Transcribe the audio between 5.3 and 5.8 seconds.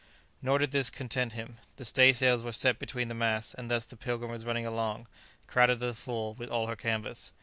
crowded